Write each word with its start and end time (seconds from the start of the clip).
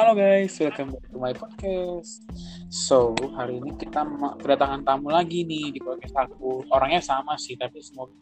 Halo 0.00 0.16
guys, 0.16 0.56
welcome 0.56 0.96
back 0.96 1.04
to 1.12 1.20
my 1.20 1.36
podcast. 1.36 2.24
So, 2.72 3.12
hari 3.36 3.60
ini 3.60 3.76
kita 3.76 4.00
kedatangan 4.40 4.80
tamu 4.80 5.12
lagi 5.12 5.44
nih 5.44 5.76
di 5.76 5.80
podcast 5.84 6.16
aku. 6.16 6.64
Orangnya 6.72 7.04
sama 7.04 7.36
sih, 7.36 7.52
tapi 7.60 7.84
semoga 7.84 8.16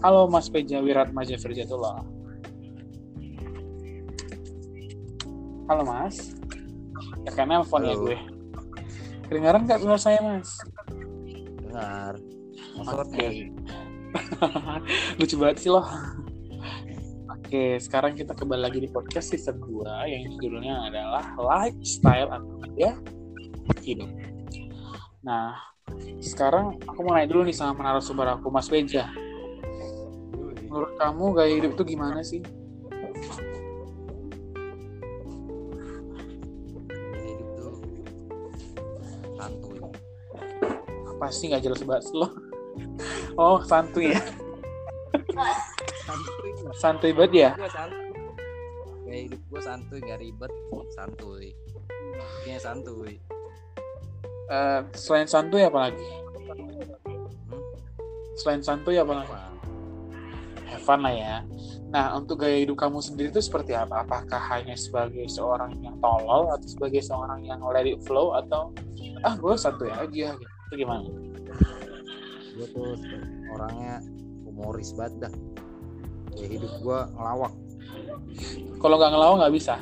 Halo 0.00 0.24
Mas 0.32 0.48
Peja 0.48 0.80
Wiratmaja 0.80 1.36
Firjatullah. 1.36 2.00
Halo 5.68 5.82
Mas. 5.84 6.32
Ya 7.28 7.36
kan 7.36 7.52
nelfonnya 7.52 7.92
Halo. 7.92 8.08
gue. 8.08 8.16
Kedengaran 9.28 9.68
nggak 9.68 9.84
suara 9.84 10.00
saya 10.00 10.24
Mas? 10.24 10.64
dengar 11.60 12.16
Oke. 12.88 13.04
okay. 13.04 13.32
Lucu 15.20 15.36
banget 15.36 15.60
sih 15.60 15.68
loh. 15.68 15.84
Oke, 17.54 17.78
sekarang 17.78 18.18
kita 18.18 18.34
kembali 18.34 18.66
lagi 18.66 18.82
di 18.82 18.90
podcast 18.90 19.30
season 19.30 19.62
2 19.62 19.86
yang 20.10 20.26
judulnya 20.42 20.90
adalah 20.90 21.22
lifestyle 21.38 22.26
atau 22.34 22.58
ya 22.74 22.98
hidup. 23.78 24.10
Nah, 25.22 25.54
sekarang 26.18 26.82
aku 26.82 27.06
mau 27.06 27.14
nanya 27.14 27.30
dulu 27.30 27.46
nih 27.46 27.54
sama 27.54 27.78
narasumber 27.86 28.26
aku, 28.34 28.50
Mas 28.50 28.66
Beja. 28.66 29.06
Menurut 30.66 30.98
kamu 30.98 31.24
gaya 31.30 31.54
hidup 31.54 31.78
itu 31.78 31.94
gimana 31.94 32.26
sih? 32.26 32.42
hidup 37.22 37.48
tuh 37.54 37.74
santuy 39.38 39.78
Apa 41.06 41.26
sih 41.30 41.54
nggak 41.54 41.62
jelas 41.62 41.86
banget 41.86 42.10
lo? 42.18 42.34
Oh, 43.38 43.62
santuy 43.62 44.10
ya. 44.10 44.42
Santuy. 46.14 46.50
Santuy 46.78 47.10
banget 47.12 47.32
ya. 47.34 47.50
gua 47.58 47.70
santuy 47.70 48.10
kayak 49.04 49.20
hidup 49.30 49.40
gua 49.50 49.60
santuy 49.62 49.98
nggak 50.02 50.18
ribet 50.22 50.52
santuy 50.94 51.48
Kayaknya 52.42 52.58
santuy 52.62 53.14
Eh, 54.44 54.80
selain 54.92 55.24
santuy 55.24 55.64
apa 55.64 55.88
lagi? 55.88 56.04
Hmm? 57.48 57.64
Selain 58.36 58.60
santuy 58.60 59.00
apa 59.00 59.24
lagi? 59.24 59.32
Have 60.68 60.84
fun 60.84 61.00
lah 61.00 61.16
ya. 61.16 61.36
Nah, 61.88 62.12
untuk 62.20 62.44
gaya 62.44 62.60
hidup 62.60 62.76
kamu 62.76 63.00
sendiri 63.00 63.32
itu 63.32 63.40
seperti 63.40 63.72
apa? 63.72 64.04
Apakah 64.04 64.36
hanya 64.52 64.76
sebagai 64.76 65.24
seorang 65.32 65.80
yang 65.80 65.96
tolol 65.96 66.52
atau 66.52 66.68
sebagai 66.68 67.00
seorang 67.00 67.40
yang 67.40 67.64
let 67.64 67.88
it 67.88 68.04
flow 68.04 68.36
atau 68.36 68.68
ah 69.24 69.32
gue 69.32 69.54
satu 69.56 69.88
ya 69.88 70.04
aja 70.04 70.36
gitu. 70.36 70.52
Itu 70.68 70.74
gimana? 70.76 71.08
gua 72.54 72.66
tuh 72.70 72.94
orangnya 73.50 73.98
humoris 74.46 74.94
banget 74.94 75.26
dah 75.26 75.34
kayak 76.34 76.50
hidup 76.52 76.72
gua 76.80 76.98
ngelawak 77.10 77.52
Kalau 78.76 78.94
nggak 78.94 79.10
ngelawak 79.10 79.36
nggak 79.38 79.54
bisa. 79.54 79.74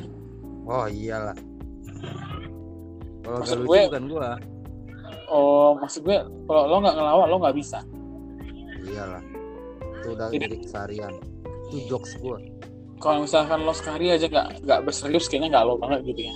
oh 0.62 0.86
iyalah 0.86 1.36
kalau 3.22 3.38
Maksud 3.38 3.54
gak 3.54 3.58
lucu 3.58 3.68
gue- 3.68 3.86
bukan 3.88 4.04
gua 4.08 4.30
Oh, 5.26 5.72
maksud 5.74 6.04
gue 6.04 6.18
kalau 6.44 6.62
lo 6.66 6.76
nggak 6.78 6.92
ngelawak 6.92 7.26
lo 7.26 7.36
nggak 7.38 7.56
bisa. 7.56 7.80
iyalah 8.82 9.22
itu 9.96 10.08
udah 10.10 10.26
Jadi- 10.28 10.60
keseharian 10.60 11.14
itu 11.66 11.78
jokes 11.88 12.12
gua 12.18 12.36
Kalau 12.98 13.24
misalkan 13.24 13.58
lo 13.60 13.72
sekali 13.72 14.06
aja 14.08 14.26
nggak 14.26 14.62
nggak 14.62 14.80
berserius 14.82 15.26
kayaknya 15.26 15.48
nggak 15.52 15.64
lo 15.64 15.74
banget 15.76 16.00
gitu 16.04 16.22
ya. 16.22 16.34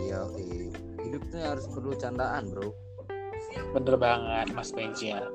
iya 0.00 0.20
iya. 0.38 0.70
hidup 1.02 1.22
tuh 1.26 1.40
harus 1.42 1.66
perlu 1.68 1.92
candaan 1.94 2.46
bro 2.48 2.70
Bener 3.72 3.96
banget 3.96 4.48
Mas 4.50 4.70
Benja. 4.70 5.28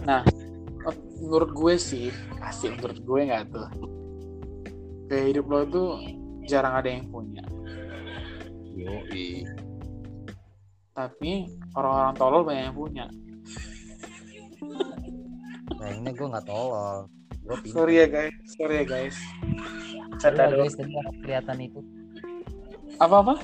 Nah, 0.00 0.22
menurut 1.18 1.50
gue 1.54 1.74
sih 1.78 2.08
asik 2.42 2.78
menurut 2.78 2.98
gue 3.02 3.20
nggak 3.28 3.44
tuh. 3.50 3.68
Gaya 5.08 5.24
hidup 5.32 5.46
lo 5.48 5.60
tuh 5.68 5.88
jarang 6.46 6.74
ada 6.78 6.88
yang 6.88 7.06
punya. 7.10 7.44
Yoi. 8.78 9.42
tapi 10.98 11.46
orang-orang 11.78 12.14
tolol 12.18 12.42
banyak 12.42 12.64
yang 12.70 12.74
punya. 12.74 13.06
Sayangnya 15.78 16.10
gue 16.10 16.26
nggak 16.26 16.46
tolol. 16.46 17.06
Gue. 17.46 17.56
Sorry 17.70 18.02
ya 18.02 18.06
guys, 18.10 18.34
sorry 18.58 18.82
ya 18.82 18.84
guys. 18.84 19.16
Doang. 20.18 20.58
guys, 20.58 20.74
tadi 20.74 20.92
kelihatan 21.22 21.58
itu. 21.62 21.80
Apa-apa? 22.98 23.38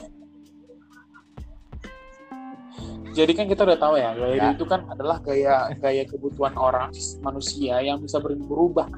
Jadi 3.15 3.33
kan 3.33 3.47
kita 3.47 3.63
udah 3.63 3.79
tahu 3.79 3.95
ya, 3.95 4.11
gaya 4.13 4.35
Ya. 4.35 4.47
itu 4.51 4.67
kan 4.67 4.83
adalah 4.87 5.23
gaya 5.23 5.71
gaya 5.77 6.03
kebutuhan 6.03 6.55
orang 6.55 6.91
manusia 7.21 7.79
yang 7.79 8.03
bisa 8.03 8.19
ber- 8.19 8.35
berubah 8.37 8.91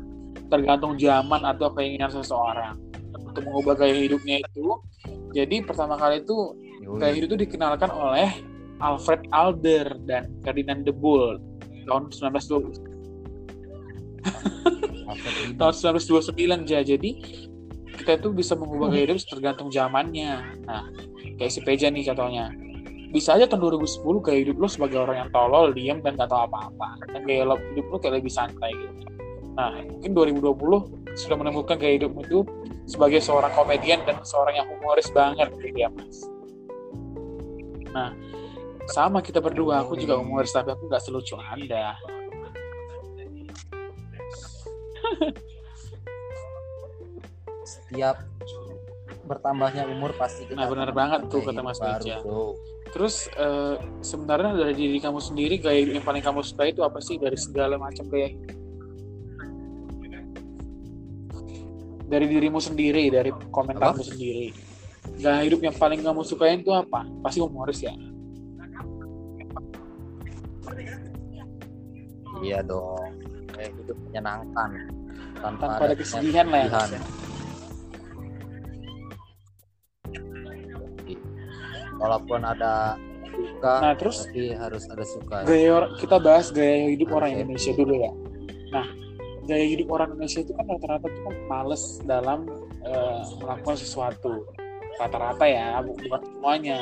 tergantung 0.49 0.97
zaman 0.97 1.45
atau 1.45 1.69
keinginan 1.71 2.09
seseorang. 2.09 2.81
Untuk 3.13 3.45
mengubah 3.45 3.77
gaya 3.77 3.93
hidupnya 3.93 4.41
itu, 4.41 4.81
jadi 5.31 5.61
pertama 5.61 5.95
kali 5.95 6.25
itu 6.25 6.57
gaya 6.97 7.13
hidup 7.13 7.29
itu 7.29 7.45
dikenalkan 7.45 7.91
oleh 7.91 8.31
Alfred 8.77 9.29
Adler 9.29 9.89
dan 10.05 10.33
Ferdinand 10.41 10.81
de 10.81 10.93
Boer 10.93 11.37
tahun 11.85 12.09
1920 12.09 12.73
Alfred 15.07 15.35
Riedel. 15.35 15.57
tahun 15.57 15.75
1929 15.75 16.67
aja 16.67 16.79
jadi 16.83 17.11
kita 17.97 18.13
itu 18.17 18.29
bisa 18.31 18.53
mengubah 18.53 18.91
gaya 18.91 19.09
hidup 19.09 19.19
tergantung 19.25 19.69
zamannya 19.71 20.33
nah 20.65 20.85
kayak 21.37 21.49
si 21.49 21.61
Peja 21.63 21.89
nih 21.89 22.05
contohnya 22.05 22.53
bisa 23.17 23.33
aja 23.33 23.49
tahun 23.49 23.81
2010 23.81 24.21
gaya 24.21 24.39
hidup 24.45 24.61
lo 24.61 24.69
sebagai 24.69 25.01
orang 25.01 25.25
yang 25.25 25.31
tolol 25.33 25.73
diam 25.73 26.05
dan 26.05 26.21
gak 26.21 26.29
tahu 26.29 26.45
apa-apa. 26.45 27.01
Dan 27.09 27.25
gaya 27.25 27.49
hidup 27.73 27.87
lo 27.89 27.97
kayak 27.97 28.21
lebih 28.21 28.29
santai 28.29 28.77
gitu. 28.77 29.09
Nah 29.57 29.73
mungkin 29.89 30.13
2020 30.13 31.17
sudah 31.17 31.37
menemukan 31.41 31.81
gaya 31.81 31.97
hidup 31.97 32.13
itu 32.21 32.45
sebagai 32.85 33.25
seorang 33.25 33.49
komedian 33.57 34.05
dan 34.05 34.21
seorang 34.21 34.61
yang 34.61 34.69
humoris 34.69 35.09
banget 35.09 35.49
gitu 35.57 35.81
ya 35.81 35.89
mas. 35.89 36.29
Nah 37.97 38.13
sama 38.93 39.25
kita 39.25 39.41
berdua. 39.41 39.81
Aku 39.81 39.97
juga 39.97 40.21
humoris 40.21 40.53
tapi 40.53 40.77
aku 40.77 40.85
nggak 40.85 41.01
selucu 41.01 41.41
anda. 41.41 41.97
Setiap 47.65 48.21
bertambahnya 49.27 49.85
umur 49.91 50.15
pasti 50.15 50.47
kita 50.47 50.57
Nah, 50.57 50.71
benar 50.71 50.91
banget 50.95 51.27
tuh 51.27 51.43
kata 51.43 51.61
Mas 51.61 51.83
bro. 51.83 52.55
Terus 52.95 53.27
eh, 53.35 53.75
sebenarnya 54.01 54.55
dari 54.55 54.75
diri 54.79 54.99
kamu 55.03 55.19
sendiri 55.19 55.59
gaya 55.59 55.83
hidup 55.83 56.01
yang 56.01 56.07
paling 56.07 56.23
kamu 56.23 56.41
suka 56.47 56.71
itu 56.71 56.81
apa 56.87 57.03
sih 57.03 57.19
dari 57.19 57.37
segala 57.37 57.77
macam 57.77 58.07
gaya 58.07 58.31
hidup? 58.33 58.57
Dari 62.07 62.27
dirimu 62.31 62.63
sendiri, 62.63 63.11
dari 63.11 63.35
komentarmu 63.51 64.03
sendiri. 64.07 64.55
Gaya 65.19 65.43
hidup 65.43 65.59
yang 65.59 65.75
paling 65.75 66.01
kamu 66.07 66.23
sukain 66.23 66.63
itu 66.63 66.71
apa? 66.71 67.03
Pasti 67.21 67.43
humoris 67.43 67.83
ya. 67.83 67.93
Iya 72.45 72.63
dong. 72.63 73.11
Kayak 73.51 73.73
hidup 73.83 73.99
menyenangkan. 74.07 74.71
Tanpa, 75.37 75.65
Tanpa 75.69 75.83
ada 75.85 75.97
kesedihan 75.99 76.47
lah 76.49 76.61
ya. 76.65 77.01
Walaupun 81.97 82.41
ada 82.41 82.95
duka, 83.27 83.75
Nah, 83.83 83.95
terus 83.95 84.25
tapi 84.25 84.53
harus 84.53 84.85
ada 84.87 85.05
suka. 85.05 85.37
gaya 85.43 85.93
kita 85.97 86.17
bahas 86.17 86.49
gaya 86.49 86.89
hidup 86.89 87.09
orang 87.11 87.31
Harus 87.31 87.41
Indonesia 87.43 87.73
dulu 87.75 87.95
ya. 87.95 88.13
Nah, 88.71 88.87
gaya 89.45 89.67
hidup 89.67 89.89
orang 89.91 90.09
Indonesia 90.11 90.41
itu 90.41 90.53
kan 90.53 90.65
rata-rata 90.67 91.07
tuh 91.07 91.23
kan 91.23 91.35
males 91.47 91.83
dalam 92.03 92.41
eh, 92.83 93.19
melakukan 93.37 93.75
sesuatu. 93.75 94.47
Rata-rata 94.97 95.45
ya, 95.45 95.83
bu- 95.83 95.99
bukan 95.99 96.21
semuanya. 96.31 96.79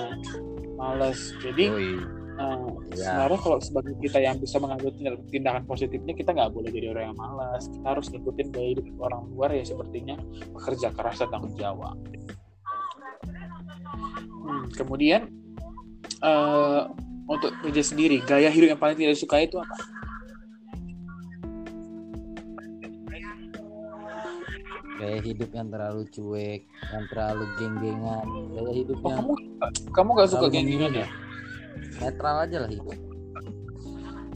Males. 0.74 1.32
Jadi 1.40 1.64
Yoi. 1.64 1.90
eh, 2.34 2.68
Iya. 2.92 3.04
sebenarnya 3.08 3.38
kalau 3.40 3.58
sebagai 3.58 3.94
kita 3.98 4.18
yang 4.18 4.36
bisa 4.36 4.58
mengambil 4.58 4.90
tindak- 4.92 5.24
tindakan 5.28 5.64
positifnya, 5.64 6.12
kita 6.12 6.30
nggak 6.30 6.50
boleh 6.50 6.68
jadi 6.68 6.86
orang 6.90 7.04
yang 7.08 7.16
malas. 7.16 7.66
Kita 7.66 7.86
harus 7.88 8.06
ngikutin 8.08 8.46
gaya 8.50 8.68
hidup 8.70 8.86
orang 9.00 9.22
luar 9.28 9.50
ya 9.50 9.64
sepertinya 9.64 10.14
bekerja 10.52 10.92
keras 10.92 11.16
dan 11.18 11.28
tanggung 11.30 11.56
jawab. 11.56 11.96
Hmm, 14.44 14.64
kemudian 14.74 15.30
eh, 16.20 16.80
untuk 17.24 17.56
kerja 17.64 17.82
sendiri, 17.82 18.20
gaya 18.20 18.52
hidup 18.52 18.76
yang 18.76 18.80
paling 18.80 18.96
tidak 18.98 19.16
disukai 19.16 19.48
itu 19.48 19.56
apa? 19.56 19.74
Gaya 24.94 25.18
hidup 25.20 25.50
yang 25.52 25.68
terlalu 25.68 26.02
cuek, 26.06 26.60
yang 26.64 27.04
terlalu 27.10 27.44
geng-gengan. 27.58 28.26
Gaya 28.54 28.72
hidup 28.72 28.96
Oh, 29.02 29.08
yang 29.10 29.18
kamu 29.20 29.32
kamu 29.90 30.08
gak 30.16 30.30
suka 30.30 30.46
geng-gengan 30.48 30.92
ya? 30.94 31.08
netral 31.94 32.36
aja 32.46 32.56
lah 32.64 32.70
hidup. 32.70 32.96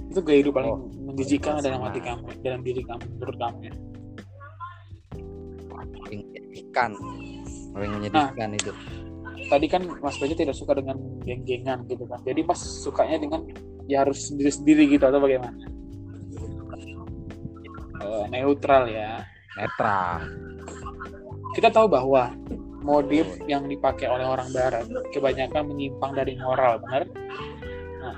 Itu 0.08 0.20
gaya 0.24 0.38
hidup 0.42 0.52
paling 0.56 0.72
Oh, 0.74 0.80
menjijikan 1.10 1.60
dalam 1.62 1.80
hati 1.86 2.00
kamu, 2.02 2.26
dalam 2.42 2.60
diri 2.66 2.82
kamu, 2.82 3.04
menurut 3.16 3.36
kamu 3.38 3.58
ya? 3.62 3.72
Paling 5.68 6.22
menyedihkan. 6.26 6.90
Paling 7.72 7.90
menyedihkan 8.00 8.48
itu. 8.56 8.72
Tadi 9.48 9.66
kan 9.66 9.82
Mas 10.04 10.20
Baja 10.20 10.36
tidak 10.36 10.52
suka 10.52 10.76
dengan 10.76 11.00
geng-gengan 11.24 11.88
gitu 11.88 12.04
kan. 12.04 12.20
Jadi 12.22 12.40
Mas 12.44 12.60
sukanya 12.84 13.16
dengan 13.16 13.48
ya 13.88 14.04
harus 14.04 14.28
sendiri-sendiri 14.28 14.92
gitu 14.92 15.04
atau 15.08 15.18
bagaimana? 15.18 15.56
Eh, 17.98 18.24
neutral 18.30 18.88
ya. 18.88 19.24
netral 19.58 20.22
kita 21.58 21.68
tahu 21.74 21.90
bahwa 21.90 22.30
modif 22.86 23.26
yang 23.50 23.66
dipakai 23.66 24.06
oleh 24.06 24.22
orang 24.22 24.46
barat 24.54 24.86
kebanyakan 25.10 25.66
menyimpang 25.66 26.14
dari 26.14 26.38
moral 26.38 26.78
benar 26.78 27.10
nah, 27.98 28.14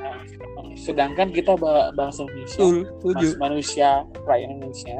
nah, 0.00 0.16
sedangkan 0.80 1.28
kita 1.28 1.60
ba- 1.60 1.92
bangsa 1.92 2.24
Indonesia 2.24 2.88
mas- 3.04 3.36
manusia 3.36 3.88
rakyat 4.24 4.48
Indonesia 4.48 4.96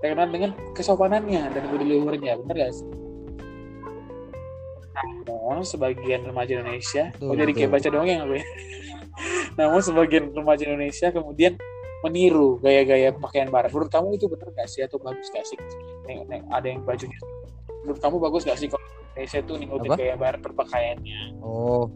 terkenal 0.00 0.28
dengan 0.32 0.50
kesopanannya 0.72 1.42
dan 1.52 1.62
budi 1.68 1.84
luhurnya 1.84 2.40
benar 2.40 2.56
gak 2.64 2.72
sih 2.72 2.88
namun 5.24 5.62
sebagian 5.62 6.22
remaja 6.22 6.52
Indonesia 6.56 7.10
Betul, 7.10 7.28
oh 7.28 7.36
jadi 7.36 7.52
kayak 7.52 7.70
baca 7.70 7.88
doang 7.90 8.06
ya 8.06 8.16
gue 8.22 8.40
namun 9.58 9.80
sebagian 9.80 10.24
remaja 10.30 10.62
Indonesia 10.64 11.08
kemudian 11.10 11.52
meniru 12.00 12.58
gaya-gaya 12.58 13.10
pakaian 13.10 13.48
barat 13.48 13.70
menurut 13.70 13.88
kamu 13.88 14.14
itu 14.14 14.28
benar 14.28 14.48
gak 14.52 14.68
sih 14.68 14.82
atau 14.82 14.98
bagus 14.98 15.30
gak 15.30 15.44
sih 15.44 15.56
Nih- 16.04 16.26
nih, 16.26 16.40
ada 16.48 16.66
yang 16.66 16.82
bajunya 16.82 17.16
menurut 17.82 17.98
kamu 17.98 18.16
bagus 18.18 18.42
gak 18.44 18.56
sih 18.56 18.68
kalau 18.68 18.84
Indonesia 19.10 19.38
tuh 19.40 19.54
ngikutin 19.56 19.88
Apa? 19.88 19.96
gaya 19.96 20.14
barat 20.14 20.40
berpakaiannya 20.40 21.20
Oh. 21.40 21.86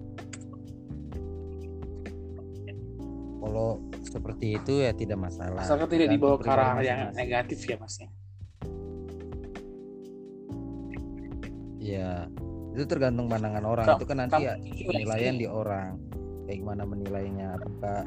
Kalau 3.39 3.81
seperti 4.03 4.57
itu 4.57 4.83
ya 4.83 4.91
tidak 4.93 5.17
masalah. 5.17 5.63
asalkan 5.63 5.89
tidak 5.89 6.11
dibawa 6.11 6.37
ke 6.37 6.49
arah 6.49 6.79
yang 6.81 7.13
negatif 7.13 7.59
ya 7.65 7.77
mas 7.77 7.97
ya 7.97 8.09
Iya. 11.79 12.13
Itu 12.79 12.87
tergantung 12.87 13.27
pandangan 13.27 13.65
orang. 13.67 13.87
Itu 13.99 14.07
kan 14.07 14.17
nanti 14.23 14.47
ya 14.47 14.55
iya 14.55 14.87
penilaian 14.87 15.35
di 15.35 15.51
orang. 15.51 15.99
Kayak 16.47 16.59
gimana 16.63 16.83
menilainya 16.87 17.59
apakah 17.59 18.07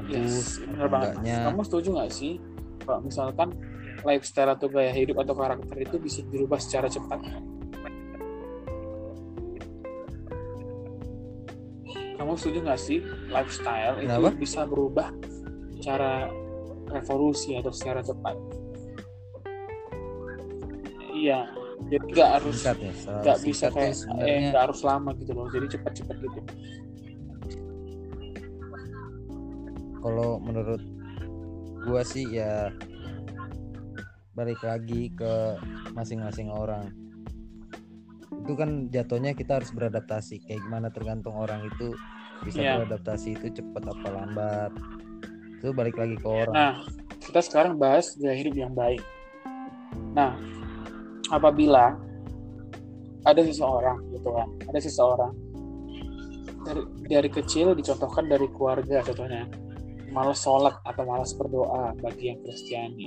bagus 0.00 0.64
Yes, 0.64 0.64
enggaknya. 0.64 1.52
Kamu 1.52 1.60
setuju 1.68 1.88
nggak 1.92 2.10
sih 2.16 2.40
kalau 2.88 3.04
misalkan 3.04 3.52
lifestyle 4.00 4.56
atau 4.56 4.72
gaya 4.72 4.96
hidup 4.96 5.20
atau 5.20 5.36
karakter 5.36 5.76
itu 5.76 6.00
bisa 6.00 6.24
dirubah 6.24 6.56
secara 6.56 6.88
cepat? 6.88 7.20
Kamu 12.16 12.32
setuju 12.40 12.58
nggak 12.64 12.80
sih 12.80 13.04
lifestyle 13.28 14.00
Kenapa? 14.00 14.32
itu 14.32 14.40
bisa 14.40 14.64
berubah 14.64 15.12
secara 15.76 16.32
revolusi 16.88 17.60
atau 17.60 17.70
secara 17.70 18.00
cepat? 18.00 18.36
Iya, 21.12 21.50
jadi 21.86 22.04
nggak 22.10 22.30
harus 22.42 22.58
ya. 22.66 22.74
Nggak 23.22 23.38
bisa 23.46 23.66
kayak 23.70 23.94
eh, 24.26 24.38
nggak 24.50 24.62
harus 24.70 24.80
lama 24.82 25.10
gitu 25.14 25.32
loh. 25.32 25.46
Jadi 25.52 25.66
cepat-cepat 25.78 26.16
gitu. 26.18 26.40
kalau 29.98 30.38
menurut 30.38 30.80
gua 31.84 32.02
sih 32.06 32.38
ya 32.38 32.70
balik 34.34 34.62
lagi 34.62 35.10
ke 35.10 35.58
masing-masing 35.92 36.48
orang 36.54 36.94
itu 38.46 38.52
kan 38.54 38.86
jatuhnya 38.88 39.34
kita 39.34 39.58
harus 39.60 39.74
beradaptasi 39.74 40.40
kayak 40.46 40.62
gimana 40.62 40.88
tergantung 40.94 41.34
orang 41.36 41.66
itu 41.66 41.92
bisa 42.46 42.62
Iya. 42.62 42.80
beradaptasi 42.80 43.34
itu 43.34 43.60
cepat 43.60 43.90
apa 43.90 44.08
lambat 44.14 44.72
itu 45.58 45.74
balik 45.74 45.98
lagi 45.98 46.14
ke 46.14 46.28
orang 46.28 46.54
Nah, 46.54 46.74
kita 47.18 47.40
sekarang 47.42 47.74
bahas 47.74 48.14
gaya 48.14 48.38
hidup 48.38 48.54
yang 48.54 48.72
baik. 48.72 49.02
Nah, 50.14 50.38
apabila 51.28 51.96
ada 53.26 53.40
seseorang 53.44 53.98
gitu 54.14 54.28
kan, 54.32 54.48
ada 54.68 54.80
seseorang 54.80 55.32
dari, 56.64 56.82
dari 57.08 57.28
kecil 57.32 57.76
dicontohkan 57.76 58.28
dari 58.28 58.48
keluarga 58.52 59.04
contohnya 59.04 59.44
malas 60.08 60.40
sholat 60.40 60.74
atau 60.88 61.04
malas 61.04 61.36
berdoa 61.36 61.92
bagi 62.00 62.32
yang 62.32 62.40
Kristiani. 62.40 63.06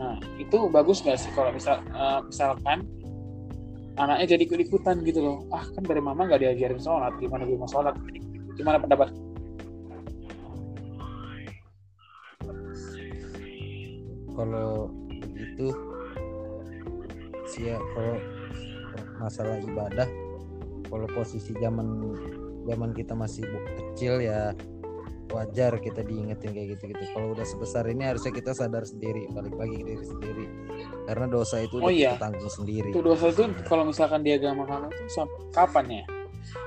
Nah, 0.00 0.16
itu 0.40 0.66
bagus 0.72 1.04
nggak 1.04 1.20
sih 1.20 1.30
kalau 1.36 1.52
misal 1.52 1.78
eh, 1.84 2.20
misalkan 2.24 2.88
anaknya 4.00 4.34
jadi 4.34 4.42
ikut-ikutan 4.48 5.04
gitu 5.04 5.20
loh. 5.20 5.38
Ah, 5.52 5.62
kan 5.68 5.84
dari 5.84 6.00
mama 6.00 6.24
nggak 6.24 6.40
diajarin 6.40 6.80
sholat, 6.80 7.12
gimana 7.20 7.44
gue 7.44 7.60
mau 7.60 7.68
sholat? 7.68 7.92
Gimana 8.56 8.80
pendapat? 8.80 9.12
kalau 14.32 14.88
begitu 15.12 15.70
sih 17.52 17.68
ya 17.68 17.78
kalau 17.92 18.16
masalah 19.20 19.60
ibadah 19.60 20.08
kalau 20.88 21.06
posisi 21.12 21.52
zaman 21.60 22.16
zaman 22.64 22.96
kita 22.96 23.12
masih 23.12 23.44
kecil 23.76 24.24
ya 24.24 24.56
wajar 25.32 25.80
kita 25.80 26.04
diingetin 26.04 26.52
kayak 26.52 26.76
gitu 26.76 26.92
gitu 26.92 27.04
kalau 27.16 27.32
udah 27.32 27.44
sebesar 27.44 27.88
ini 27.88 28.04
harusnya 28.04 28.32
kita 28.36 28.52
sadar 28.52 28.84
sendiri 28.84 29.28
balik 29.32 29.56
lagi 29.56 29.80
ke 29.80 29.84
diri 29.88 30.04
sendiri. 30.04 30.44
Karena 31.08 31.24
dosa 31.24 31.64
itu 31.64 31.80
Oh 31.80 31.88
iya. 31.88 32.20
kita 32.20 32.28
tanggung 32.28 32.52
sendiri. 32.52 32.92
Itu 32.92 33.00
dosa 33.00 33.32
itu 33.32 33.48
kalau 33.64 33.88
misalkan 33.88 34.20
di 34.20 34.36
agama 34.36 34.68
kamu 34.68 34.92
itu 34.92 35.08
sampai 35.08 35.40
kapan 35.56 35.84
ya? 35.88 36.04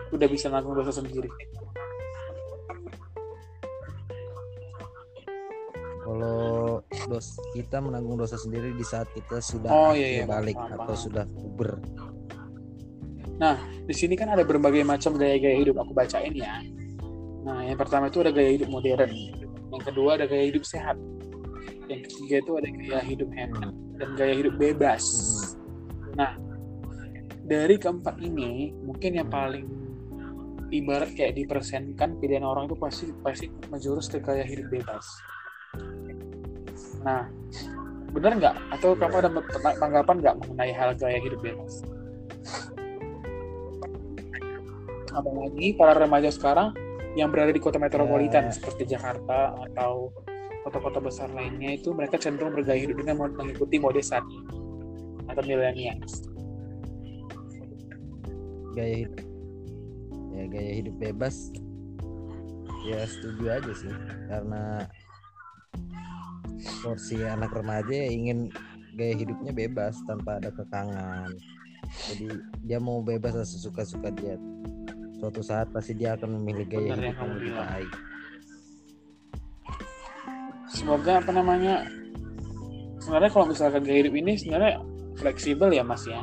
Udah 0.10 0.26
bisa 0.26 0.50
nanggung 0.50 0.74
dosa 0.74 0.90
sendiri 0.90 1.30
kalau 6.16 6.80
dos 7.12 7.36
kita 7.52 7.84
menanggung 7.84 8.16
dosa 8.16 8.40
sendiri 8.40 8.72
di 8.72 8.86
saat 8.88 9.12
kita 9.12 9.44
sudah 9.44 9.68
Oh, 9.68 9.92
iya, 9.92 10.24
iya, 10.24 10.24
balik 10.24 10.56
paham, 10.56 10.80
atau 10.80 10.96
paham. 10.96 11.04
sudah 11.04 11.24
puber. 11.28 11.72
Di 13.86 13.94
sini 13.94 14.16
kan 14.16 14.32
ada 14.32 14.48
berbagai 14.48 14.82
macam 14.88 15.20
gaya-gaya 15.20 15.60
hidup 15.60 15.76
aku 15.84 15.92
bacain 15.92 16.32
ya. 16.32 16.64
Nah 17.44 17.68
yang 17.68 17.78
pertama 17.78 18.08
itu 18.08 18.24
ada 18.24 18.32
gaya 18.32 18.56
hidup 18.56 18.72
modern. 18.72 19.12
Yang 19.76 19.84
kedua 19.92 20.16
ada 20.18 20.26
gaya 20.26 20.48
hidup 20.50 20.64
sehat. 20.64 20.96
Yang 21.92 22.10
ketiga 22.10 22.36
itu 22.42 22.52
ada 22.58 22.70
gaya 22.72 23.00
hidup 23.04 23.30
hemat 23.36 23.76
dan 24.00 24.10
gaya 24.16 24.34
hidup 24.40 24.56
bebas. 24.56 25.04
Nah 26.16 26.40
dari 27.46 27.76
keempat 27.78 28.18
ini 28.24 28.74
mungkin 28.82 29.20
yang 29.20 29.30
paling 29.30 29.68
ibarat 30.74 31.14
kayak 31.14 31.38
dipersenkan 31.38 32.18
pilihan 32.18 32.42
orang 32.42 32.66
itu 32.66 32.74
pasti 32.80 33.06
pasti 33.22 33.46
menjurus 33.70 34.10
ke 34.10 34.18
gaya 34.18 34.42
hidup 34.42 34.66
bebas 34.74 35.06
nah 37.06 37.30
benar 38.16 38.32
nggak? 38.40 38.56
Atau 38.72 38.96
kamu 38.96 39.16
ada 39.22 39.30
tanggapan 39.76 40.16
nggak 40.24 40.36
mengenai 40.42 40.72
hal 40.72 40.96
gaya 40.96 41.20
hidup 41.20 41.40
bebas? 41.44 41.84
Apalagi 45.16 45.76
para 45.80 45.96
remaja 45.96 46.32
sekarang 46.32 46.76
yang 47.16 47.32
berada 47.32 47.56
di 47.56 47.64
kota 47.64 47.80
metropolitan 47.80 48.52
Ya. 48.52 48.54
seperti 48.56 48.84
Jakarta 48.96 49.56
atau 49.72 50.12
kota-kota 50.68 51.00
besar 51.00 51.32
lainnya 51.32 51.80
itu 51.80 51.96
mereka 51.96 52.20
cenderung 52.20 52.52
bergaya 52.52 52.84
hidup 52.84 53.00
dengan 53.00 53.32
mengikuti 53.32 53.80
mode 53.80 54.04
saat 54.04 54.26
ini 54.28 54.44
atau 55.32 55.42
milenial. 55.48 55.98
gaya 58.76 59.08
hidup. 59.08 59.24
Ya 60.36 60.44
gaya 60.52 60.72
hidup 60.84 60.96
bebas 61.00 61.56
ya 62.84 63.00
setuju 63.08 63.44
aja 63.56 63.72
sih. 63.72 63.94
Karena 64.28 64.84
porsi 66.84 67.22
anak 67.24 67.52
remaja 67.54 67.94
ya 67.94 68.08
ingin 68.10 68.50
gaya 68.96 69.14
hidupnya 69.16 69.52
bebas 69.52 70.00
tanpa 70.08 70.40
ada 70.40 70.50
kekangan 70.52 71.30
jadi 72.10 72.28
dia 72.66 72.80
mau 72.82 73.02
bebas 73.06 73.38
sesuka-suka 73.46 74.10
dia 74.16 74.36
suatu 75.18 75.40
saat 75.42 75.70
pasti 75.72 75.94
dia 75.96 76.18
akan 76.18 76.42
memilih 76.42 76.66
gaya 76.68 76.92
Benar 76.94 77.04
yang 77.04 77.14
hidup 77.14 77.22
yang 77.22 77.32
lebih 77.38 77.54
baik 77.56 77.92
Semoga 80.76 81.24
apa 81.24 81.32
namanya 81.32 81.88
sebenarnya 83.00 83.32
kalau 83.32 83.46
misalkan 83.48 83.82
gaya 83.88 84.04
hidup 84.04 84.16
ini 84.20 84.36
sebenarnya 84.36 84.84
fleksibel 85.16 85.72
ya 85.72 85.88
mas 85.88 86.04
ya. 86.04 86.20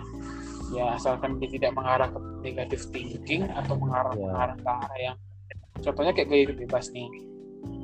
Ya 0.77 0.93
asalkan 0.93 1.41
dia 1.41 1.49
tidak 1.57 1.73
mengarah 1.73 2.13
ke 2.13 2.21
negative 2.45 2.85
thinking 2.93 3.49
atau 3.49 3.81
mengarah 3.81 4.13
Ya. 4.13 4.21
mengarah 4.29 4.57
ke 4.61 4.69
arah 4.69 4.99
yang 5.01 5.17
contohnya 5.81 6.13
kayak 6.13 6.29
gaya 6.29 6.41
hidup 6.45 6.57
bebas 6.69 6.87
nih. 6.93 7.09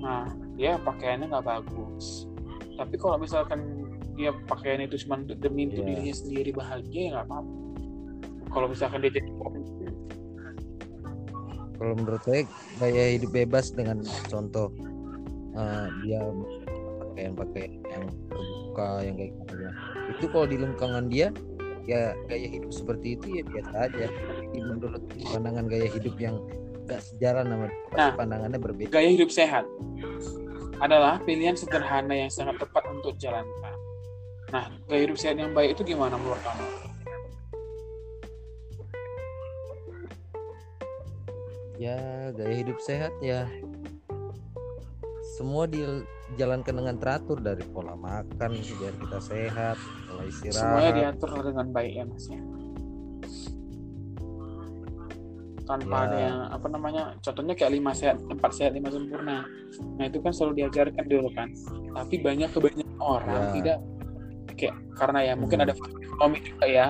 Nah 0.04 0.28
dia 0.60 0.76
pakaiannya 0.84 1.26
nggak 1.32 1.46
bagus. 1.48 2.27
Tapi 2.78 2.94
kalau 2.94 3.18
misalkan 3.18 3.58
dia 4.14 4.30
pakaian 4.46 4.78
itu 4.80 4.94
cuma 5.02 5.18
demi 5.20 5.66
untuk 5.66 5.82
Ya. 5.82 5.86
dirinya 5.90 6.14
sendiri 6.14 6.50
bahagia 6.52 7.00
ya 7.00 7.10
nggak 7.12 7.26
apa-apa. 7.26 7.52
Kalau 8.48 8.66
misalkan 8.70 8.98
dia 9.02 9.12
jadi 9.12 9.30
kalau 11.78 11.94
menurut 11.94 12.22
saya 12.22 12.42
gaya 12.78 13.14
hidup 13.14 13.30
bebas 13.32 13.70
dengan 13.70 14.02
contoh 14.26 14.74
eh, 15.54 15.86
dia 16.02 16.18
pakaian-pakaian 17.08 17.70
yang 17.84 18.04
terbuka 18.28 18.88
yang 19.02 19.14
kayak 19.14 19.32
gitu 19.36 19.54
ya 19.56 19.70
itu 20.08 20.24
kalau 20.26 20.46
di 20.46 20.56
lingkungan 20.58 21.04
dia 21.06 21.28
ya 21.84 22.12
gaya 22.26 22.48
hidup 22.48 22.70
seperti 22.70 23.14
itu 23.14 23.26
ya 23.32 23.42
biasa 23.46 23.74
aja 23.86 24.06
Jadi 24.10 24.58
menurut 24.58 25.02
pandangan 25.30 25.64
gaya 25.66 25.86
hidup 25.88 26.14
yang 26.18 26.36
gak 26.84 27.00
sejalan 27.04 27.46
sama 27.46 27.66
Nah. 27.94 28.12
pandangannya 28.12 28.58
berbeda 28.58 28.90
gaya 28.90 29.08
hidup 29.08 29.30
sehat 29.30 29.62
adalah 30.78 31.18
pilihan 31.22 31.58
sederhana 31.58 32.14
yang 32.14 32.30
sangat 32.30 32.58
tepat 32.62 32.86
untuk 32.90 33.14
dijalankan. 33.18 33.74
Nah, 34.48 34.72
gaya 34.88 35.00
hidup 35.04 35.18
sehat 35.20 35.36
yang 35.36 35.52
baik 35.52 35.76
itu 35.76 35.94
gimana 35.94 36.16
menurut 36.16 36.40
kamu? 36.40 36.88
ya 41.78 42.34
gaya 42.34 42.54
hidup 42.58 42.82
sehat 42.82 43.14
ya 43.22 43.46
semua 45.38 45.70
dijalankan 45.70 46.74
dengan 46.74 46.98
teratur 46.98 47.38
dari 47.38 47.62
pola 47.70 47.94
makan 47.94 48.50
biar 48.58 48.94
kita 48.98 49.18
sehat 49.22 49.78
pola 50.10 50.26
semuanya 50.26 50.50
istirahat 50.50 50.94
diatur 50.98 51.30
dengan 51.38 51.66
baik 51.70 51.92
ya 51.94 52.04
mas 52.04 52.26
ya 52.26 52.42
tanpa 55.68 55.84
Ya. 55.94 56.04
ada 56.08 56.16
yang 56.16 56.38
apa 56.48 56.66
namanya 56.72 57.02
contohnya 57.20 57.52
kayak 57.52 57.72
lima 57.76 57.92
sehat 57.92 58.16
empat 58.24 58.50
sehat 58.56 58.72
lima 58.72 58.88
sempurna. 58.88 59.44
Nah 60.00 60.04
itu 60.08 60.18
kan 60.18 60.32
selalu 60.32 60.64
diajarkan 60.64 61.04
dulu 61.04 61.28
kan. 61.36 61.52
Tapi 61.92 62.14
banyak 62.18 62.48
kebanyakan 62.48 62.98
orang 62.98 63.28
Ya. 63.28 63.52
tidak 63.52 63.78
kayak 64.56 64.74
karena 64.96 65.18
ya 65.22 65.32
mungkin 65.36 65.60
Hmm. 65.60 65.66
ada 65.68 65.74
faktor 65.76 66.00
ekonomi 66.00 66.38
juga 66.40 66.64
ya. 66.66 66.86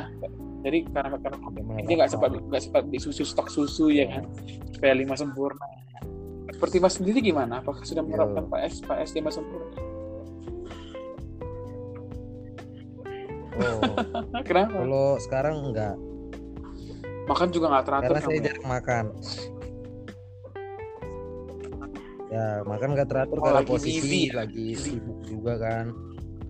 Jadi 0.58 0.78
karena 0.90 1.16
karena 1.18 1.37
dia 1.82 1.94
nggak 1.99 2.11
sempat 2.11 2.30
nggak 2.35 2.62
sempat 2.62 2.82
beli 2.87 2.99
susu 2.99 3.23
stok 3.26 3.50
susu 3.50 3.90
ya 3.90 4.06
kan. 4.08 4.25
Supaya 4.70 4.94
lima 4.94 5.18
sempurna. 5.18 5.66
Seperti 6.54 6.76
mas 6.78 6.94
sendiri 6.99 7.18
gimana? 7.20 7.58
Apakah 7.62 7.82
sudah 7.82 8.02
Ya. 8.02 8.06
menerapkan 8.06 8.47
Pak 8.47 8.61
S 8.62 8.75
Pak 8.82 8.99
S 9.02 9.11
lima 9.14 9.30
sempurna? 9.30 9.75
Oh. 13.58 13.80
Kenapa? 14.49 14.70
Kalau 14.70 15.08
sekarang 15.18 15.56
enggak 15.70 15.94
makan 17.28 17.49
juga 17.49 17.66
nggak 17.68 17.85
teratur 17.85 18.04
karena 18.08 18.18
kamu 18.18 18.26
saya 18.26 18.38
ya? 18.38 18.44
jarang 18.49 18.66
makan 18.66 19.04
ya 22.28 22.47
makan 22.62 22.88
nggak 22.92 23.08
teratur 23.08 23.37
Oh, 23.37 23.42
karena 23.42 23.58
lagi 23.58 23.70
posisi 23.70 23.99
busy 23.99 24.20
ya? 24.23 24.32
lagi 24.37 24.66
sibuk 24.75 25.18
juga 25.23 25.52
kan 25.56 25.85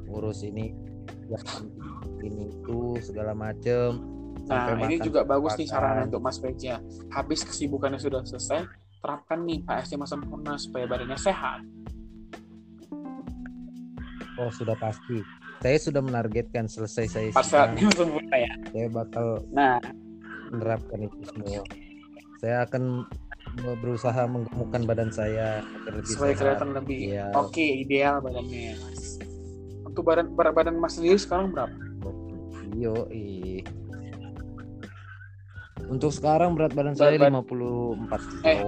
ngurus 0.04 0.40
ini 0.42 0.66
ya, 1.26 1.38
ini 2.20 2.42
itu 2.48 2.78
segala 3.00 3.32
macem 3.32 4.16
Nah, 4.40 4.64
Sampai 4.64 4.88
ini 4.88 4.96
juga 5.04 5.20
bagus 5.22 5.52
nih 5.54 5.68
makan. 5.68 5.76
saran 5.76 6.08
untuk 6.08 6.24
Mas 6.24 6.40
Peja. 6.40 6.80
Habis 7.10 7.44
kesibukannya 7.44 8.00
sudah 8.00 8.24
selesai, 8.24 8.64
terapkan 8.96 9.44
nih 9.44 9.60
PSC 9.60 9.92
Mas 9.94 10.08
Sempurna 10.08 10.56
supaya 10.56 10.88
badannya 10.88 11.20
sehat. 11.20 11.60
oh 14.34 14.48
sudah 14.48 14.72
pasti 14.74 15.20
saya 15.58 15.76
sudah 15.76 16.00
menargetkan 16.00 16.64
selesai 16.64 17.04
saya 17.06 17.28
Pas 17.28 17.44
Sempurna 17.44 18.08
ya. 18.38 18.52
saya 18.72 18.88
bakal 18.88 19.44
Nah, 19.52 19.76
menerapkan 20.48 20.98
itu 21.00 21.16
semua 21.24 21.62
saya 22.38 22.62
akan 22.62 23.04
berusaha 23.80 24.22
menggemukkan 24.24 24.82
badan 24.84 25.10
saya 25.10 25.60
agar 25.82 25.92
lebih 25.94 26.08
supaya 26.08 26.30
sehat 26.30 26.38
kelihatan 26.38 26.68
lebih 26.72 26.98
Iya. 27.10 27.26
oke 27.32 27.64
ideal 27.64 28.14
badannya 28.20 28.60
ya, 28.70 28.74
Mas. 28.78 29.18
Untuk 29.82 30.02
badan 30.04 30.26
berat 30.30 30.54
badan 30.54 30.76
Mas 30.76 30.94
sendiri 30.94 31.18
sekarang 31.18 31.50
berapa? 31.50 31.74
Yo, 32.72 33.08
ih. 33.10 33.64
Untuk 35.84 36.12
sekarang 36.12 36.54
berat 36.54 36.70
badan 36.70 36.94
Berat 36.94 37.02
saya 37.02 37.18
bad- 37.18 37.32
54 37.34 38.22
kilo. 38.22 38.46
Eh. 38.46 38.60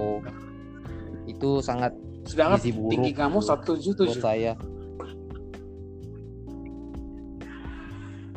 Itu 1.29 1.61
sangat 1.61 1.93
Sedangkan 2.21 2.59
buruk 2.75 2.91
tinggi 2.91 3.11
kamu 3.13 3.37
buat 3.37 3.47
177. 3.63 4.19
saya. 4.19 4.53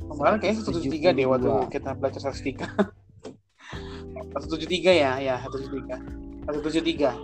Kemarin 0.07 0.37
kayaknya 0.39 0.61
173 0.63 1.11
deh 1.11 1.27
waktu 1.27 1.49
172. 1.49 1.73
kita 1.73 1.91
belajar 1.93 2.21
statistika. 2.23 2.67
173 4.35 4.93
ya, 4.95 5.12
ya 5.23 5.35
173. 5.47 5.99
173. 6.50 7.14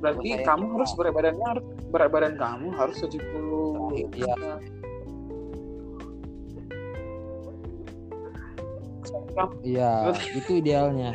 Berarti 0.00 0.28
saya 0.32 0.46
kamu 0.48 0.64
lupa. 0.64 0.74
harus 0.80 0.90
berat 0.96 1.12
badannya 1.12 1.48
berat 1.90 2.08
badan 2.08 2.34
kamu 2.40 2.66
harus 2.72 2.96
70 3.04 3.20
Iya. 4.16 4.34
Iya, 9.64 10.12
itu 10.36 10.60
idealnya. 10.60 11.10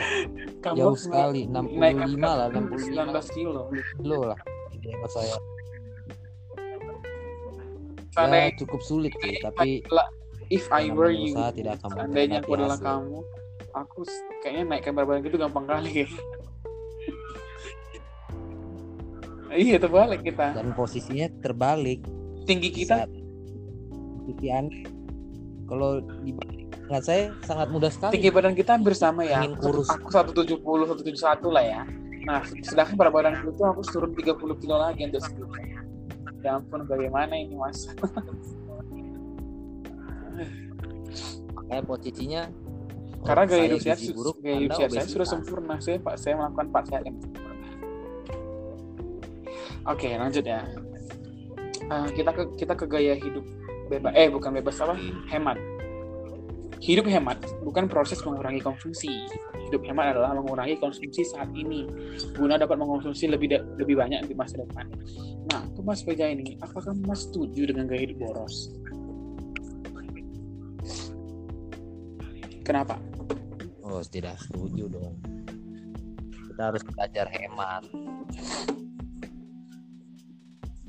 kamu 0.64 0.78
Jauh 0.82 0.98
sekali, 0.98 1.46
naik 1.46 2.18
65 2.18 2.26
lah, 2.26 2.48
19 2.50 3.22
65 3.22 3.36
kilo. 3.38 3.62
kilo 4.02 4.20
lah. 4.34 4.40
Ideal 4.74 5.08
saya. 5.12 5.38
Ya, 8.16 8.48
cukup 8.56 8.82
sulit 8.82 9.14
sih, 9.20 9.36
tapi 9.44 9.84
if 10.48 10.66
I 10.72 10.88
were 10.90 11.12
you, 11.12 11.36
tidak 11.54 11.84
akan 11.84 11.90
seandainya 12.08 12.40
aku 12.42 12.56
adalah 12.56 12.80
hasil. 12.80 12.88
kamu, 12.88 13.20
aku 13.76 14.08
kayaknya 14.40 14.64
naikkan 14.72 14.96
berat 14.96 15.08
badan 15.12 15.22
gitu 15.28 15.36
gampang 15.36 15.68
kali 15.68 16.08
ya. 16.08 16.10
iya 19.68 19.76
terbalik 19.76 20.24
kita. 20.24 20.56
Dan 20.56 20.72
posisinya 20.72 21.28
terbalik. 21.44 22.00
Tinggi 22.48 22.70
kita 22.72 23.04
Anda 24.26 24.96
kalau 25.66 26.02
dibanding 26.22 26.70
dengan 26.70 27.02
saya 27.02 27.34
sangat 27.42 27.74
mudah 27.74 27.90
sekali. 27.90 28.14
tinggi 28.22 28.30
badan 28.30 28.54
kita 28.54 28.78
hampir 28.78 28.94
sama 28.94 29.26
ya. 29.26 29.42
Ingin 29.42 29.58
kurus. 29.58 29.90
Aku 29.90 30.14
170, 30.14 30.62
171 30.62 31.50
lah 31.50 31.66
ya. 31.66 31.82
Nah, 32.26 32.42
sedangkan 32.62 32.96
berat 32.98 33.14
badan 33.14 33.34
itu 33.46 33.62
aku 33.66 33.82
turun 33.86 34.14
30 34.14 34.62
kilo 34.62 34.78
lagi 34.78 35.06
untuk 35.06 35.22
segitu. 35.26 35.46
Ya 36.46 36.62
ampun, 36.62 36.86
bagaimana 36.86 37.34
ini 37.34 37.58
mas? 37.58 37.90
Kayak 41.66 41.90
posisinya 41.90 42.46
Karena 43.26 43.44
gaya 43.50 43.64
hidup 43.66 43.82
sehat, 43.82 44.00
buruk, 44.14 44.38
gaya 44.38 44.56
hidup 44.62 44.78
sehat 44.78 44.90
saya 44.94 45.08
sudah 45.10 45.28
sempurna. 45.28 45.76
Saya 45.82 45.98
pak, 45.98 46.16
saya 46.22 46.34
melakukan 46.38 46.66
pak 46.70 46.84
sehat 46.86 47.04
yang 47.10 47.18
sempurna. 47.18 47.68
Oke, 49.90 50.10
lanjut 50.14 50.46
ya. 50.46 50.62
Eh, 51.86 52.08
kita 52.18 52.32
ke 52.34 52.44
kita 52.58 52.74
ke 52.74 52.86
gaya 52.86 53.14
hidup 53.18 53.46
bebas. 53.90 54.14
Eh, 54.14 54.30
bukan 54.30 54.52
bebas 54.62 54.78
apa? 54.82 54.98
Hemat. 55.30 55.58
Hidup 56.82 57.10
hemat 57.10 57.42
bukan 57.66 57.90
proses 57.90 58.22
mengurangi 58.22 58.62
konsumsi. 58.62 59.26
Hidup 59.70 59.82
hemat 59.90 60.14
adalah 60.14 60.38
mengurangi 60.38 60.78
konsumsi 60.78 61.26
saat 61.26 61.50
ini 61.58 61.90
guna 62.38 62.62
dapat 62.62 62.78
mengkonsumsi 62.78 63.26
lebih 63.26 63.58
da- 63.58 63.66
lebih 63.82 63.98
banyak 63.98 64.22
di 64.30 64.38
masa 64.38 64.62
depan. 64.62 64.86
Nah, 65.50 65.66
untuk 65.66 65.82
Mas 65.82 66.06
Peja 66.06 66.30
ini, 66.30 66.62
apakah 66.62 66.94
Mas 67.06 67.26
setuju 67.26 67.74
dengan 67.74 67.90
gaya 67.90 68.06
hidup 68.06 68.22
boros? 68.22 68.70
Kenapa? 72.66 72.98
Oh, 73.96 74.04
tidak 74.04 74.36
setuju 74.44 74.92
dong. 74.92 75.16
Kita 76.52 76.68
harus 76.68 76.84
belajar 76.84 77.32
hemat. 77.32 77.88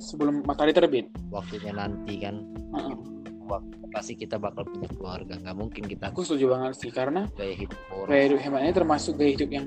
Sebelum 0.03 0.43
matahari 0.43 0.75
terbit. 0.75 1.07
Waktunya 1.31 1.71
nanti 1.71 2.19
kan 2.19 2.43
Heeh. 2.75 2.99
waktu 3.47 3.75
pasti 3.95 4.19
kita 4.19 4.43
bakal 4.43 4.67
punya 4.67 4.91
keluarga. 4.91 5.39
Nggak 5.39 5.55
mungkin 5.55 5.87
kita 5.87 6.11
Aku 6.11 6.27
setuju 6.27 6.51
banget 6.59 6.83
sih 6.83 6.91
karena 6.91 7.31
gaya 7.39 7.55
hidup 7.55 7.79
gaya 8.11 8.23
hidup 8.27 8.43
hemat 8.43 8.61
ini 8.67 8.75
termasuk 8.75 9.15
gaya 9.23 9.31
hidup 9.39 9.51
yang 9.55 9.67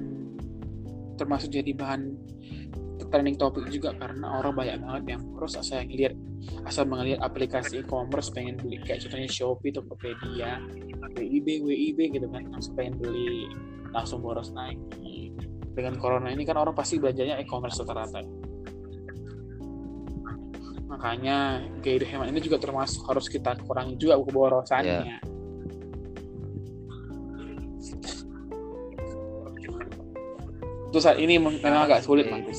termasuk 1.16 1.48
jadi 1.48 1.72
bahan 1.72 2.20
trending 3.08 3.40
topik 3.40 3.72
juga 3.72 3.96
karena 3.96 4.44
orang 4.44 4.54
banyak 4.54 4.78
banget 4.84 5.04
yang 5.16 5.22
asal 5.40 5.80
yang 5.80 5.90
lihat 5.96 6.14
asal 6.64 6.88
melihat 6.88 7.24
aplikasi 7.24 7.84
e-commerce 7.84 8.32
pengen 8.32 8.56
beli 8.60 8.80
kayak 8.84 9.04
contohnya 9.06 9.30
Shopee, 9.30 9.74
Tokopedia, 9.76 10.60
WIB, 11.16 11.64
WIB 11.66 12.00
gitu 12.16 12.28
kan 12.32 12.44
langsung 12.52 12.74
pengen 12.76 12.96
beli 13.00 13.50
langsung 13.92 14.22
boros 14.22 14.54
naik. 14.54 14.78
Dengan 15.74 15.96
corona 15.98 16.30
ini 16.34 16.44
kan 16.44 16.60
orang 16.60 16.76
pasti 16.76 17.00
belanjanya 17.00 17.40
e-commerce 17.40 17.80
rata-rata. 17.84 18.22
Makanya 20.90 21.64
gaya 21.80 21.96
hidup 22.02 22.10
hemat 22.12 22.28
ini 22.34 22.42
juga 22.44 22.58
termasuk 22.60 23.06
harus 23.08 23.30
kita 23.30 23.56
kurangi 23.64 23.96
juga 23.96 24.20
keborosannya. 24.20 25.22
Itu 30.90 30.98
saat 30.98 31.22
ini 31.22 31.38
mem- 31.38 31.62
memang 31.62 31.86
agak 31.86 32.02
sulit 32.02 32.26
hidup 32.26 32.50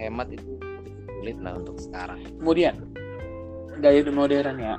Hemat 0.00 0.32
itu 0.32 0.56
sulit 1.20 1.36
lah 1.44 1.60
untuk 1.60 1.76
sekarang. 1.76 2.24
Kemudian 2.40 2.89
gaya 3.80 4.04
hidup 4.04 4.14
modern 4.14 4.56
ya. 4.60 4.76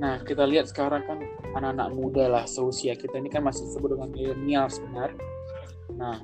Nah 0.00 0.22
kita 0.24 0.48
lihat 0.48 0.70
sekarang 0.70 1.04
kan 1.04 1.18
anak-anak 1.52 1.88
muda 1.92 2.24
lah 2.30 2.44
seusia 2.46 2.96
kita 2.96 3.20
ini 3.20 3.28
kan 3.28 3.44
masih 3.44 3.68
disebut 3.68 3.98
dengan 3.98 4.08
milenial 4.14 4.66
sebenarnya. 4.70 5.20
Nah 5.98 6.16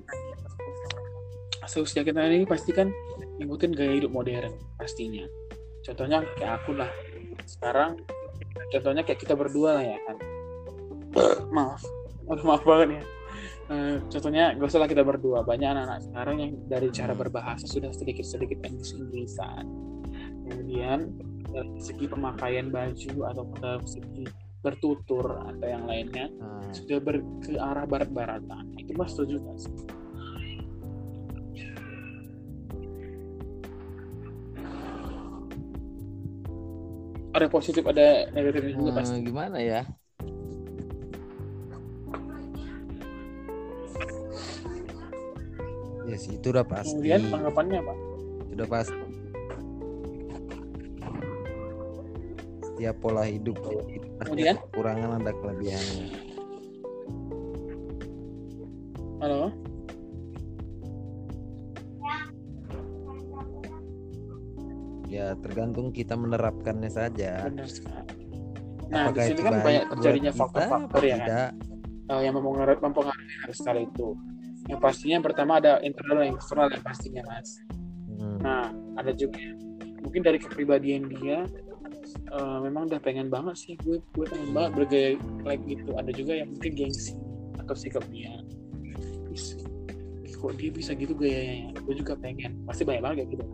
seusia 1.67 2.07
kita 2.07 2.23
ini 2.23 2.47
pasti 2.47 2.71
kan 2.71 2.89
ngikutin 3.43 3.75
gaya 3.75 3.93
hidup 3.99 4.11
modern 4.15 4.55
pastinya. 4.81 5.27
Contohnya 5.85 6.25
kayak 6.39 6.63
aku 6.63 6.79
lah. 6.79 6.91
Sekarang 7.45 8.01
contohnya 8.73 9.03
kayak 9.05 9.21
kita 9.21 9.35
berdua 9.35 9.83
lah 9.83 9.85
ya 9.85 9.99
kan. 10.07 10.17
maaf, 11.57 11.83
Aduh, 12.29 12.45
maaf 12.45 12.63
banget 12.63 13.01
ya. 13.01 13.05
Eh, 13.67 13.99
contohnya 14.07 14.55
gak 14.55 14.71
usah 14.71 14.79
lah 14.79 14.87
kita 14.87 15.03
berdua 15.03 15.43
banyak 15.43 15.67
anak-anak 15.67 15.99
sekarang 16.07 16.37
yang 16.39 16.53
dari 16.71 16.87
cara 16.95 17.19
berbahasa 17.19 17.67
sudah 17.67 17.91
sedikit-sedikit 17.91 18.63
Inggris-Inggrisan 18.63 19.67
kemudian 20.47 21.11
dari 21.51 21.79
segi 21.81 22.07
pemakaian 22.07 22.69
baju 22.69 23.15
atau 23.31 23.45
dari 23.59 23.87
segi 23.87 24.25
bertutur 24.61 25.27
atau 25.47 25.67
yang 25.67 25.85
lainnya 25.87 26.27
Nah, 26.37 26.75
sudah 26.75 26.99
ber, 26.99 27.23
ke 27.45 27.55
arah 27.55 27.87
barat-baratan 27.87 28.75
itu 28.77 28.91
mas 28.99 29.15
setuju 29.15 29.39
nggak 29.39 29.59
sih? 29.63 29.75
ada 37.37 37.47
positif 37.53 37.85
ada 37.85 38.33
negatifnya 38.33 38.73
juga 38.73 38.91
eh, 38.91 38.97
pasti 38.97 39.17
gimana 39.21 39.59
ya? 39.61 39.83
Yes, 46.07 46.31
itu 46.31 46.47
udah 46.55 46.65
pasti. 46.65 46.95
kemudian 46.97 47.29
tanggapannya 47.29 47.79
apa 47.83 47.95
Sudah 48.55 48.67
pasti. 48.71 49.06
Setiap 52.77 53.01
pola 53.01 53.25
hidup 53.25 53.57
pasti 53.65 53.97
Kemudian? 54.21 54.61
ada 54.61 54.69
kekurangan 54.69 55.11
ada 55.17 55.33
kelebihannya. 55.33 56.07
Halo? 59.17 59.49
Ya 65.09 65.33
tergantung 65.41 65.89
kita 65.89 66.21
menerapkannya 66.21 66.93
saja. 66.93 67.49
Benar 67.49 67.65
sekali. 67.65 68.29
Nah 68.93 69.09
di 69.09 69.09
apakah 69.09 69.25
sini 69.25 69.33
itu 69.33 69.41
kan 69.41 69.55
banyak 69.65 69.85
terjadinya 69.97 70.33
faktor-faktor 70.37 71.01
ya 71.01 71.17
kan? 71.17 71.25
tidak? 71.25 71.49
Eh, 72.07 72.21
yang 72.29 72.35
mempengaruhi, 72.37 72.79
mempengaruhi 72.85 73.35
lifestyle 73.49 73.81
itu. 73.81 74.09
Yang 74.69 74.81
pastinya 74.85 75.15
yang 75.17 75.25
pertama 75.25 75.53
ada 75.65 75.81
internal 75.81 76.21
dan 76.21 76.37
eksternal 76.37 76.69
yang 76.69 76.85
pastinya 76.85 77.23
mas. 77.25 77.49
Hmm, 78.21 78.37
Nah, 78.45 78.69
ada 79.01 79.17
juga 79.17 79.41
mungkin 80.05 80.21
dari 80.21 80.37
kepribadian 80.37 81.09
dia 81.09 81.49
eh, 82.17 82.59
memang 82.65 82.89
udah 82.89 83.01
pengen 83.01 83.29
banget 83.29 83.57
sih 83.57 83.75
gue 83.81 84.01
gue 84.01 84.27
pengen 84.27 84.51
banget 84.57 84.73
bergaya 84.77 85.11
like 85.45 85.63
gitu. 85.65 85.91
Ada 85.97 86.11
juga 86.13 86.33
yang 86.41 86.49
mungkin 86.53 86.73
gengsi 86.75 87.15
atau 87.61 87.75
sikap 87.75 88.05
dia. 88.11 88.33
Is, 89.33 89.59
ih, 90.25 90.35
kok 90.35 90.55
dia 90.57 90.71
bisa 90.73 90.93
gitu 90.97 91.13
gayanya? 91.17 91.77
Gue 91.85 91.95
juga 91.97 92.15
pengen. 92.19 92.63
Pasti 92.65 92.83
banyak 92.85 93.03
banget 93.03 93.17
kayak 93.25 93.31
gitu. 93.39 93.45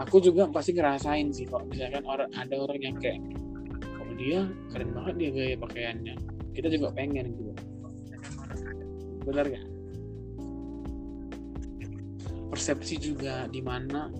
Aku 0.00 0.16
juga 0.18 0.50
pasti 0.50 0.74
ngerasain 0.74 1.30
sih 1.30 1.46
kalau 1.46 1.62
misalkan 1.68 2.02
orang 2.08 2.30
ada 2.34 2.56
orang 2.58 2.80
yang 2.80 2.96
kayak 2.98 3.22
kalau 3.94 4.12
dia 4.18 4.40
keren 4.72 4.90
banget 4.90 5.14
dia 5.20 5.30
gaya 5.30 5.54
pakaiannya. 5.60 6.14
Kita 6.52 6.68
juga 6.68 6.88
pengen 6.92 7.32
gitu. 7.32 7.52
Benar 9.22 9.46
gak? 9.46 9.64
Persepsi 12.52 13.00
juga 13.00 13.48
di 13.48 13.64
mana 13.64 14.12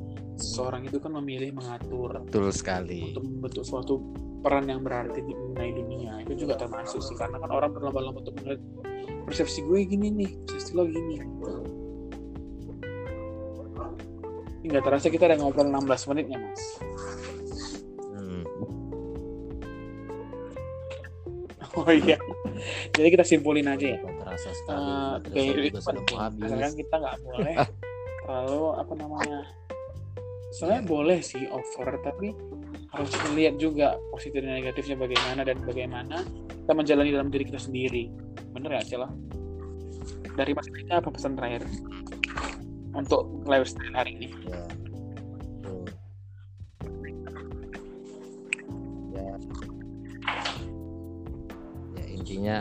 seseorang 0.43 0.83
itu 0.85 0.99
kan 0.99 1.15
memilih 1.15 1.55
mengatur 1.55 2.19
betul 2.27 2.51
sekali. 2.51 3.15
untuk 3.15 3.25
membentuk 3.25 3.65
suatu 3.65 4.03
peran 4.43 4.67
yang 4.67 4.83
berarti 4.83 5.23
di 5.23 5.33
mengenai 5.33 5.73
dunia. 5.73 6.13
Itu 6.27 6.35
juga 6.35 6.59
termasuk 6.59 6.99
sih 6.99 7.15
karena 7.15 7.39
kan 7.39 7.51
orang 7.55 7.71
berlomba-lomba 7.71 8.27
untuk 8.27 8.35
melihat 8.43 8.61
persepsi 9.23 9.63
gue 9.63 9.87
gini 9.87 10.11
nih 10.11 10.31
persepsi 10.43 10.71
lo 10.75 10.85
gini. 10.91 11.23
Ini 14.63 14.67
nggak 14.71 14.85
terasa 14.85 15.07
kita 15.11 15.31
udah 15.31 15.39
ngobrol 15.39 15.71
16 15.71 16.11
menit 16.11 16.27
ya 16.27 16.39
mas. 16.43 16.63
Hmm. 18.19 18.43
oh 21.79 21.91
iya. 21.95 22.19
Jadi 22.95 23.09
kita 23.15 23.25
simpulin 23.27 23.67
aja 23.71 23.87
ya. 23.95 23.99
Terasa 24.03 24.51
sekali. 24.55 25.71
Asalkan 25.75 26.75
kita 26.75 26.95
nggak 26.99 27.17
boleh 27.27 27.55
terlalu 28.23 28.63
apa 28.79 28.93
namanya 28.95 29.39
sebenarnya 30.53 30.85
boleh 30.85 31.19
sih 31.25 31.49
over 31.49 31.97
tapi 32.05 32.37
harus 32.93 33.13
melihat 33.33 33.57
juga 33.57 33.97
positif 34.13 34.45
dan 34.45 34.61
negatifnya 34.61 34.97
bagaimana 35.01 35.41
dan 35.49 35.57
bagaimana 35.65 36.17
kita 36.45 36.73
menjalani 36.77 37.11
dalam 37.11 37.29
diri 37.33 37.45
kita 37.49 37.61
sendiri. 37.61 38.13
Bener 38.53 38.77
gak 38.77 38.87
sih 38.87 39.01
lah 39.01 39.09
dari 40.37 40.53
mas 40.57 40.69
Rika 40.69 41.01
apa 41.01 41.11
pesan 41.13 41.37
terakhir? 41.37 41.63
Untuk 42.93 43.25
lifestyle 43.49 43.97
hari 43.97 44.21
ini. 44.21 44.29
Ya 44.45 44.61
ya. 49.17 49.37
Ya 51.97 52.05
intinya 52.13 52.57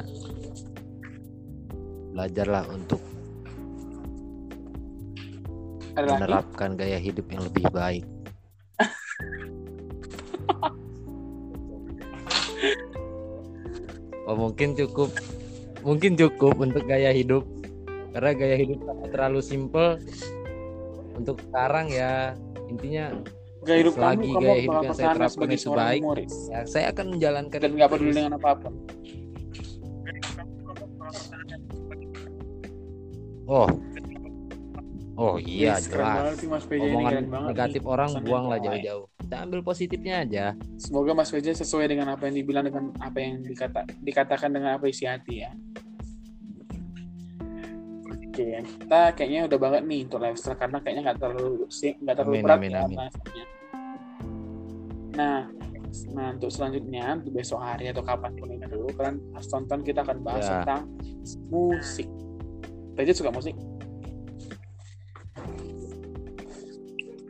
belajarlah 2.12 2.68
untuk 2.72 3.00
ada 5.96 6.06
lagi? 6.08 6.14
menerapkan 6.24 6.70
gaya 6.80 7.00
hidup 7.00 7.26
yang 7.32 7.44
lebih 7.48 7.66
baik. 7.72 8.06
Oh 14.30 14.38
mungkin 14.38 14.78
cukup 14.78 15.12
mungkin 15.84 16.16
cukup 16.16 16.56
untuk 16.62 16.88
gaya 16.88 17.12
hidup. 17.12 17.44
Karena 18.16 18.32
gaya 18.32 18.56
hidup 18.56 18.80
terlalu 19.12 19.44
simple. 19.44 20.00
Untuk 21.20 21.42
sekarang 21.52 21.92
ya 21.92 22.38
intinya 22.72 23.12
gaya 23.62 23.78
hidup 23.86 23.94
selagi 23.94 24.26
kamu 24.26 24.34
kamu 24.34 24.42
gaya 24.42 24.58
hidup 24.58 24.74
bakal 24.74 24.86
yang 24.86 24.98
saya 24.98 25.14
terapkan 25.14 25.50
itu 25.54 25.70
baik, 25.70 26.02
humoris 26.02 26.36
ya 26.50 26.60
saya 26.66 26.86
akan 26.90 27.06
menjalankan 27.14 27.60
dan 27.62 27.72
nggak 27.78 27.90
peduli 27.94 28.12
dengan 28.18 28.34
apa 28.42 28.50
pun 28.58 28.74
oh 33.46 33.70
oh 35.22 35.38
iya 35.38 35.78
Yes, 35.78 35.86
keren 35.86 36.10
jelas 36.10 36.36
sih 36.36 36.50
Mas 36.50 36.66
PJ 36.66 36.82
ini 36.82 36.90
omongan 36.90 37.12
keren 37.14 37.28
banget 37.30 37.50
negatif 37.54 37.82
nih. 37.82 37.88
orang 37.88 38.10
Pesannya 38.10 38.26
buanglah 38.26 38.58
jauh-jauh 38.60 39.06
kita 39.22 39.36
ambil 39.38 39.60
positifnya 39.62 40.16
aja 40.20 40.46
Semoga 40.76 41.12
Mas 41.14 41.30
PJ 41.30 41.48
sesuai 41.56 41.86
dengan 41.88 42.08
apa 42.10 42.26
yang 42.26 42.36
dibilang 42.36 42.66
dengan 42.66 42.84
apa 42.98 43.18
yang 43.18 43.40
dikata, 43.40 43.86
dikatakan 44.02 44.50
dengan 44.50 44.76
apa 44.76 44.86
isi 44.86 45.06
hati 45.06 45.36
ya. 45.40 45.52
Oke, 48.32 48.48
kita 48.64 49.02
kayaknya 49.12 49.44
udah 49.46 49.60
banget 49.60 49.82
nih 49.84 50.00
untuk 50.08 50.20
lifestyle 50.20 50.56
karena 50.56 50.78
kayaknya 50.80 51.02
nggak 51.06 51.20
terlalu 51.20 51.68
sih 51.68 51.92
nggak 51.96 52.16
terlalu 52.16 52.34
Amin, 52.34 52.44
berat 52.44 52.58
amin, 52.58 52.72
ya 52.72 52.80
amin. 52.82 52.98
bahasanya. 52.98 53.46
Nah, 55.12 55.40
nah 56.10 56.28
untuk 56.32 56.48
selanjutnya 56.50 57.04
untuk 57.20 57.32
besok 57.36 57.60
hari 57.60 57.92
atau 57.92 58.00
kapan 58.00 58.32
pun 58.36 58.48
itu 58.50 58.64
kalian 58.96 59.16
harus 59.36 59.48
tonton 59.48 59.80
kita 59.84 60.00
akan 60.02 60.18
bahas 60.24 60.48
Ya. 60.48 60.64
tentang 60.64 60.82
musik. 61.52 62.08
PJ 62.96 63.10
suka 63.16 63.32
musik? 63.32 63.56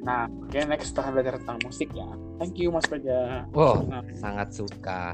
Nah, 0.01 0.25
oke 0.25 0.57
next 0.65 0.93
kita 0.93 0.99
akan 1.05 1.11
belajar 1.13 1.33
tentang 1.37 1.59
musik 1.61 1.89
ya. 1.93 2.09
Thank 2.41 2.57
you 2.57 2.73
Mas 2.73 2.85
PJ. 2.89 3.07
wow 3.53 3.85
Nah, 3.85 4.01
sangat 4.17 4.49
suka 4.53 5.13